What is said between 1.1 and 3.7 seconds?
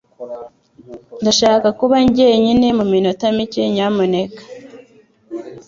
Ndashaka kuba jyenyine muminota mike